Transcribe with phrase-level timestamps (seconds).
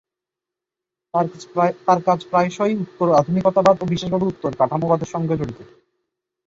[1.83, 5.59] তাঁর কাজ প্রায়শই উত্তর-আধুনিকতাবাদ ও বিশেষভাবে উত্তর-কাঠামোবাদের সঙ্গে জড়িত।